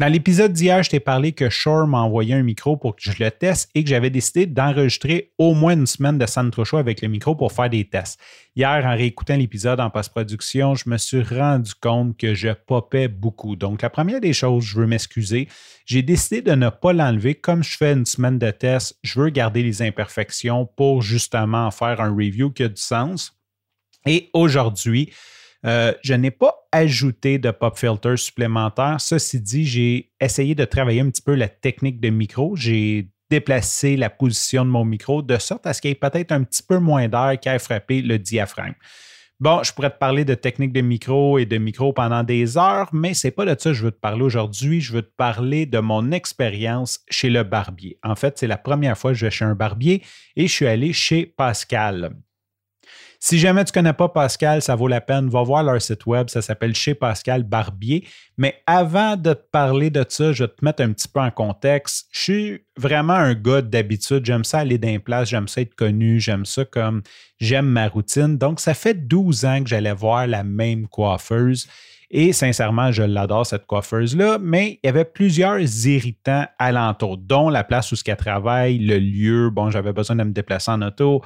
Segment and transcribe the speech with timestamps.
[0.00, 3.22] Dans l'épisode d'hier, je t'ai parlé que Shore m'a envoyé un micro pour que je
[3.22, 7.02] le teste et que j'avais décidé d'enregistrer au moins une semaine de Sandro Show avec
[7.02, 8.18] le micro pour faire des tests.
[8.56, 13.56] Hier, en réécoutant l'épisode en post-production, je me suis rendu compte que je popais beaucoup.
[13.56, 15.48] Donc, la première des choses, je veux m'excuser.
[15.84, 17.34] J'ai décidé de ne pas l'enlever.
[17.34, 22.00] Comme je fais une semaine de tests, je veux garder les imperfections pour justement faire
[22.00, 23.38] un review qui a du sens.
[24.06, 25.10] Et aujourd'hui,
[25.66, 29.00] euh, je n'ai pas ajouté de pop filter supplémentaire.
[29.00, 32.56] Ceci dit, j'ai essayé de travailler un petit peu la technique de micro.
[32.56, 36.32] J'ai déplacé la position de mon micro de sorte à ce qu'il y ait peut-être
[36.32, 38.74] un petit peu moins d'air qui ait frappé le diaphragme.
[39.38, 42.90] Bon, je pourrais te parler de technique de micro et de micro pendant des heures,
[42.92, 44.82] mais ce n'est pas de ça que je veux te parler aujourd'hui.
[44.82, 47.98] Je veux te parler de mon expérience chez le barbier.
[48.02, 50.02] En fait, c'est la première fois que je vais chez un barbier
[50.36, 52.14] et je suis allé chez Pascal.
[53.22, 55.28] Si jamais tu ne connais pas Pascal, ça vaut la peine.
[55.28, 56.30] Va voir leur site web.
[56.30, 58.08] Ça s'appelle Chez Pascal Barbier.
[58.38, 61.30] Mais avant de te parler de ça, je vais te mettre un petit peu en
[61.30, 62.08] contexte.
[62.12, 64.24] Je suis vraiment un gars d'habitude.
[64.24, 65.28] J'aime ça aller d'un place.
[65.28, 66.18] J'aime ça être connu.
[66.18, 67.02] J'aime ça comme
[67.38, 68.38] j'aime ma routine.
[68.38, 71.68] Donc, ça fait 12 ans que j'allais voir la même coiffeuse.
[72.10, 77.62] Et sincèrement, je l'adore, cette coiffeuse-là, mais il y avait plusieurs irritants alentour, dont la
[77.62, 79.50] place où ce qu'elle travaille, le lieu.
[79.50, 81.22] Bon, j'avais besoin de me déplacer en auto.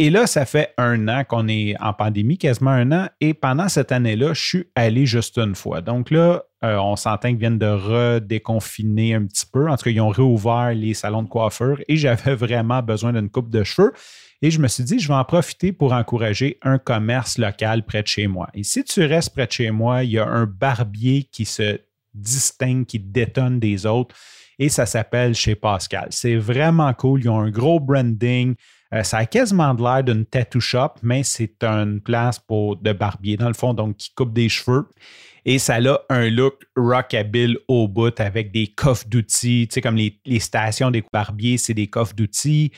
[0.00, 3.08] Et là, ça fait un an qu'on est en pandémie, quasiment un an.
[3.20, 5.82] Et pendant cette année-là, je suis allé juste une fois.
[5.82, 9.70] Donc là, euh, on s'entend qu'ils viennent de redéconfiner un petit peu.
[9.70, 13.30] En tout cas, ils ont réouvert les salons de coiffure et j'avais vraiment besoin d'une
[13.30, 13.92] coupe de cheveux.
[14.42, 18.02] Et je me suis dit, je vais en profiter pour encourager un commerce local près
[18.02, 18.48] de chez moi.
[18.52, 21.78] Et si tu restes près de chez moi, il y a un barbier qui se
[22.14, 24.16] distingue, qui détonne des autres
[24.58, 26.08] et ça s'appelle chez Pascal.
[26.10, 27.22] C'est vraiment cool.
[27.22, 28.54] Ils ont un gros branding.
[28.92, 32.92] Euh, ça a quasiment de l'air d'une tattoo shop, mais c'est une place pour de
[32.92, 34.86] barbier, dans le fond, donc qui coupe des cheveux.
[35.44, 39.66] Et ça a un look rockabilly au bout avec des coffres d'outils.
[39.68, 42.72] Tu sais, comme les, stations des barbiers, c'est des coffres d'outils.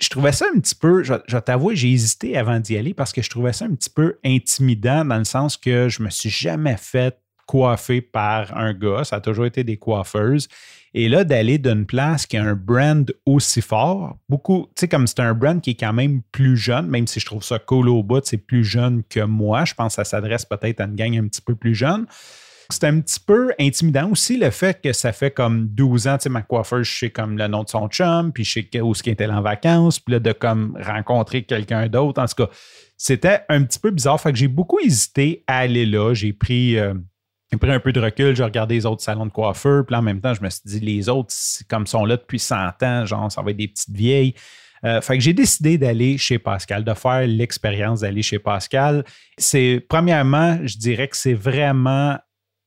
[0.00, 3.12] Je trouvais ça un petit peu, je, je t'avoue, j'ai hésité avant d'y aller parce
[3.12, 6.30] que je trouvais ça un petit peu intimidant dans le sens que je me suis
[6.30, 10.48] jamais fait coiffé par un gars, ça a toujours été des coiffeuses.
[10.94, 15.06] Et là, d'aller d'une place qui a un brand aussi fort, beaucoup, tu sais, comme
[15.06, 17.88] c'est un brand qui est quand même plus jeune, même si je trouve ça cool
[17.88, 19.64] au bout, c'est plus jeune que moi.
[19.64, 22.06] Je pense que ça s'adresse peut-être à une gang un petit peu plus jeune.
[22.68, 26.24] C'est un petit peu intimidant aussi le fait que ça fait comme 12 ans, tu
[26.24, 28.94] sais, ma coiffeuse, je sais comme le nom de son chum, puis je sais où
[28.94, 32.20] ce qui était en vacances, puis là, de comme rencontrer quelqu'un d'autre.
[32.20, 32.50] En tout cas,
[32.98, 34.20] c'était un petit peu bizarre.
[34.20, 36.12] Fait que j'ai beaucoup hésité à aller là.
[36.12, 36.78] J'ai pris.
[36.78, 36.94] Euh,
[37.52, 40.00] j'ai pris un peu de recul, j'ai regardé les autres salons de coiffeur, puis en
[40.00, 41.34] même temps, je me suis dit, les autres,
[41.68, 44.34] comme sont là depuis 100 ans, genre, ça va être des petites vieilles.
[44.84, 49.04] Euh, fait que j'ai décidé d'aller chez Pascal, de faire l'expérience d'aller chez Pascal.
[49.36, 52.16] C'est, premièrement, je dirais que c'est vraiment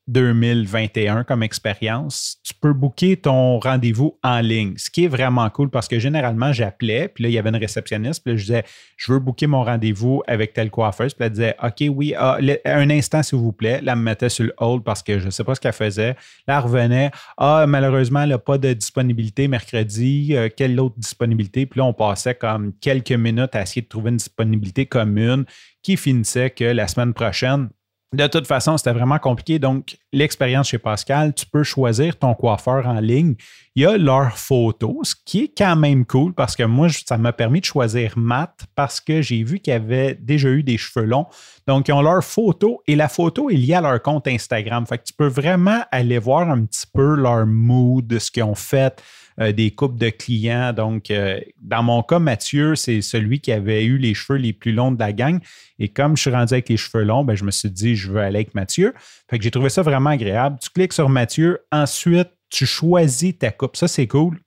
[0.07, 5.69] 2021 comme expérience, tu peux booker ton rendez-vous en ligne, ce qui est vraiment cool
[5.69, 8.63] parce que généralement, j'appelais, puis là, il y avait une réceptionniste, puis là, je disais,
[8.97, 12.89] je veux booker mon rendez-vous avec telle coiffeuse, puis elle disait, OK, oui, ah, un
[12.89, 13.81] instant, s'il vous plaît.
[13.81, 15.73] Là, elle me mettait sur le hold parce que je ne sais pas ce qu'elle
[15.73, 16.15] faisait.
[16.47, 21.65] Là, elle revenait, ah, malheureusement, elle n'a pas de disponibilité mercredi, euh, quelle autre disponibilité?
[21.65, 25.45] Puis là, on passait comme quelques minutes à essayer de trouver une disponibilité commune
[25.81, 27.69] qui finissait que la semaine prochaine,
[28.15, 29.59] de toute façon, c'était vraiment compliqué.
[29.59, 33.35] Donc, l'expérience chez Pascal, tu peux choisir ton coiffeur en ligne.
[33.75, 37.17] Il y a leurs photos, ce qui est quand même cool parce que moi, ça
[37.17, 41.05] m'a permis de choisir Matt parce que j'ai vu qu'il avait déjà eu des cheveux
[41.05, 41.27] longs.
[41.67, 44.85] Donc, ils ont leurs photos et la photo est liée à leur compte Instagram.
[44.85, 48.55] Fait que tu peux vraiment aller voir un petit peu leur mood, ce qu'ils ont
[48.55, 49.01] fait.
[49.41, 50.71] Euh, des coupes de clients.
[50.71, 54.71] Donc, euh, dans mon cas, Mathieu, c'est celui qui avait eu les cheveux les plus
[54.71, 55.39] longs de la gang.
[55.79, 58.11] Et comme je suis rendu avec les cheveux longs, ben, je me suis dit, je
[58.11, 58.93] veux aller avec Mathieu.
[59.29, 60.57] Fait que j'ai trouvé ça vraiment agréable.
[60.61, 63.75] Tu cliques sur Mathieu, ensuite, tu choisis ta coupe.
[63.75, 64.39] Ça, c'est cool.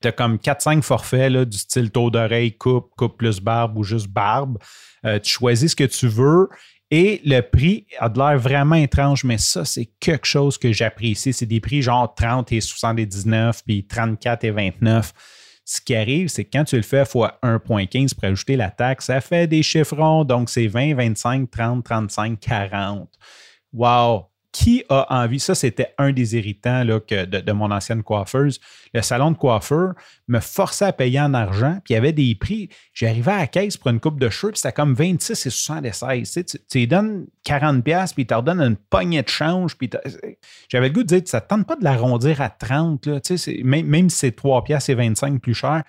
[0.00, 3.82] Tu as comme 4-5 forfaits là, du style taux d'oreille, coupe, coupe plus barbe ou
[3.82, 4.56] juste barbe.
[5.04, 6.48] Euh, tu choisis ce que tu veux
[6.90, 11.32] et le prix a de l'air vraiment étrange, mais ça, c'est quelque chose que j'apprécie.
[11.32, 15.12] C'est des prix genre 30 et 79, puis 34 et 29.
[15.72, 19.04] Ce qui arrive, c'est que quand tu le fais fois 1,15 pour ajouter la taxe,
[19.06, 20.24] ça fait des chiffrons.
[20.24, 23.08] Donc, c'est 20, 25, 30, 35, 40.
[23.72, 24.29] Wow!
[24.52, 28.60] Qui a envie, ça c'était un des irritants là, que de, mon ancienne coiffeuse,
[28.92, 29.94] le salon de coiffeur
[30.28, 32.68] me forçait à payer en argent, puis il y avait des prix.
[32.92, 36.32] J'arrivais à la caisse pour une coupe de cheveux, puis c'était comme 26 et 76.
[36.32, 37.82] Tu, tu, lui donnes 40$,
[38.14, 39.88] puis il te redonne une poignée de change, puis
[40.68, 43.20] j'avais le goût de dire, ça ne tente pas de l'arrondir à 30, là,
[43.62, 45.84] même, même si c'est 3 et 25 plus cher.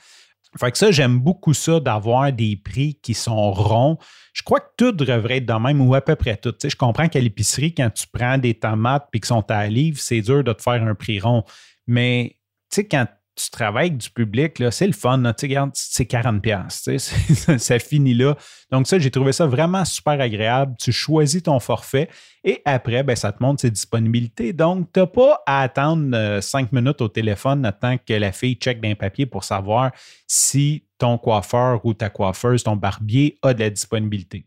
[0.60, 3.98] Fait que ça, j'aime beaucoup ça d'avoir des prix qui sont ronds.
[4.34, 6.54] Je crois que tout devrait être de même ou à peu près tout.
[6.62, 10.22] je comprends qu'à l'épicerie, quand tu prends des tomates et qui sont à livre, c'est
[10.22, 11.44] dur de te faire un prix rond.
[11.88, 12.38] Mais
[12.70, 15.22] tu sais, quand tu travailles avec du public, c'est le fun.
[15.38, 17.58] Tu regarde, c'est 40$.
[17.58, 18.36] ça finit là.
[18.72, 20.76] Donc, ça, j'ai trouvé ça vraiment super agréable.
[20.80, 22.10] Tu choisis ton forfait
[22.44, 24.54] et après, ben, ça te montre ses disponibilités.
[24.54, 28.56] Donc, tu n'as pas à attendre euh, cinq minutes au téléphone temps que la fille
[28.56, 29.92] check d'un papier pour savoir
[30.28, 34.46] si ton coiffeur ou ta coiffeuse, ton barbier a de la disponibilité.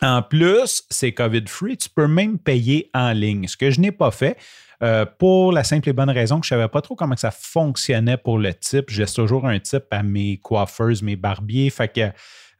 [0.00, 4.10] En plus, c'est COVID-free, tu peux même payer en ligne, ce que je n'ai pas
[4.10, 4.36] fait.
[4.82, 7.30] Euh, pour la simple et bonne raison que je ne savais pas trop comment ça
[7.30, 8.86] fonctionnait pour le type.
[8.88, 11.70] J'ai toujours un type à mes coiffeuses, mes barbiers.
[11.70, 12.10] Fait que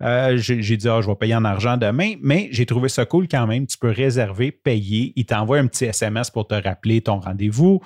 [0.03, 3.27] euh, j'ai dit, ah, je vais payer en argent demain, mais j'ai trouvé ça cool
[3.29, 3.67] quand même.
[3.67, 5.13] Tu peux réserver, payer.
[5.17, 7.81] Il t'envoie un petit SMS pour te rappeler ton rendez-vous.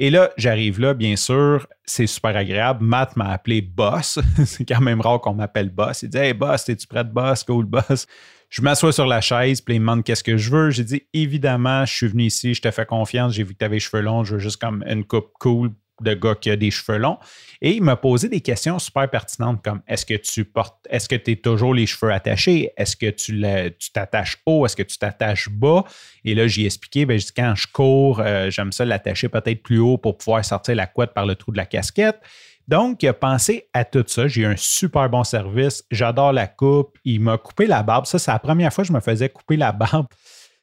[0.00, 2.84] Et là, j'arrive là, bien sûr, c'est super agréable.
[2.84, 4.20] Matt m'a appelé boss.
[4.46, 6.02] c'est quand même rare qu'on m'appelle boss.
[6.02, 7.42] Il dit Hey boss, es-tu prêt de boss?
[7.42, 8.06] Cool boss.
[8.48, 10.70] Je m'assois sur la chaise, puis il me demande qu'est-ce que je veux?
[10.70, 13.64] J'ai dit évidemment, je suis venu ici, je te fais confiance, j'ai vu que tu
[13.64, 16.56] avais les cheveux longs, je veux juste comme une coupe cool de gars qui a
[16.56, 17.18] des cheveux longs.
[17.60, 21.16] Et il m'a posé des questions super pertinentes comme est-ce que tu portes, est-ce que
[21.16, 22.70] tu es toujours les cheveux attachés?
[22.76, 24.64] Est-ce que tu t'attaches haut?
[24.66, 25.84] Est-ce que tu t'attaches bas?
[26.24, 29.98] Et là, j'ai expliqué, ben, quand je cours, euh, j'aime ça l'attacher peut-être plus haut
[29.98, 32.20] pour pouvoir sortir la couette par le trou de la casquette.
[32.68, 34.28] Donc, il a pensé à tout ça.
[34.28, 35.84] J'ai eu un super bon service.
[35.90, 36.98] J'adore la coupe.
[37.04, 38.04] Il m'a coupé la barbe.
[38.04, 40.06] Ça, c'est la première fois que je me faisais couper la barbe.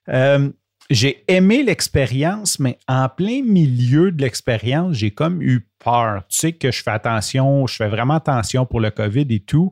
[0.10, 0.52] Euh,
[0.90, 6.24] j'ai aimé l'expérience, mais en plein milieu de l'expérience, j'ai comme eu peur.
[6.30, 9.72] Tu sais que je fais attention, je fais vraiment attention pour le COVID et tout.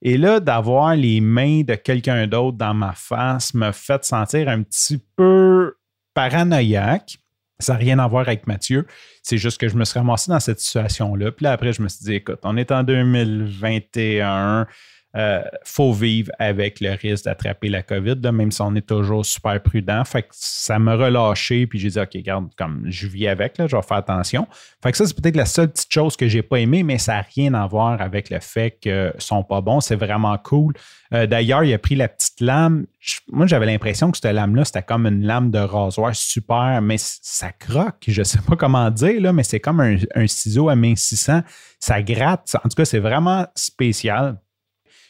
[0.00, 4.62] Et là, d'avoir les mains de quelqu'un d'autre dans ma face me fait sentir un
[4.62, 5.74] petit peu
[6.14, 7.18] paranoïaque.
[7.58, 8.86] Ça n'a rien à voir avec Mathieu.
[9.22, 11.30] C'est juste que je me suis ramassé dans cette situation-là.
[11.32, 14.66] Puis là, après, je me suis dit, écoute, on est en 2021
[15.16, 19.62] euh, faut vivre avec le risque d'attraper la COVID, même si on est toujours super
[19.62, 20.04] prudent.
[20.04, 23.68] Fait que ça m'a relâché, puis j'ai dit, OK, regarde, comme je vis avec, là,
[23.68, 24.48] je vais faire attention.
[24.82, 27.14] Fait que ça, c'est peut-être la seule petite chose que j'ai pas aimé, mais ça
[27.14, 29.80] n'a rien à voir avec le fait qu'ils sont pas bons.
[29.80, 30.74] C'est vraiment cool.
[31.12, 32.86] Euh, d'ailleurs, il a pris la petite lame.
[33.30, 37.52] moi, j'avais l'impression que cette lame-là, c'était comme une lame de rasoir super, mais ça
[37.52, 38.02] croque.
[38.08, 41.42] Je ne sais pas comment dire, là, mais c'est comme un, un ciseau amincissant.
[41.78, 42.56] Ça gratte.
[42.56, 44.38] En tout cas, c'est vraiment spécial.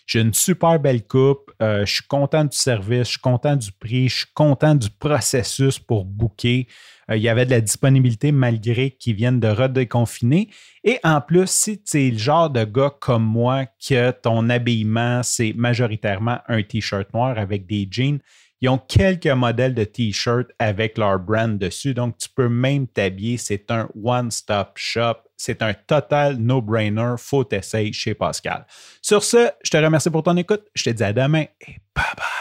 [0.06, 1.51] J'ai une super belle coupe.
[1.62, 4.91] Euh, je suis content du service, je suis content du prix, je suis content du
[4.91, 6.67] processus pour booker.
[7.11, 10.51] Euh, il y avait de la disponibilité malgré qu'ils viennent de redéconfiner.
[10.83, 15.23] Et en plus, si tu es le genre de gars comme moi que ton habillement,
[15.23, 18.21] c'est majoritairement un t-shirt noir avec des jeans,
[18.61, 21.93] ils ont quelques modèles de t-shirts avec leur brand dessus.
[21.93, 23.37] Donc, tu peux même t'habiller.
[23.37, 25.24] C'est un one-stop shop.
[25.37, 27.15] C'est un total no-brainer.
[27.19, 28.67] Faut t'essayer chez Pascal.
[29.03, 30.67] Sur ce, je te remercie pour ton écoute.
[30.75, 32.34] Je te dis à demain et bye bye.